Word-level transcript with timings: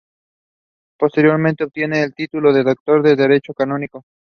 Posteriormente 0.97 1.63
obtiene 1.63 2.01
el 2.01 2.15
título 2.15 2.51
de 2.51 2.63
Doctor 2.63 3.07
en 3.07 3.15
Derecho 3.15 3.53
canónico. 3.53 4.03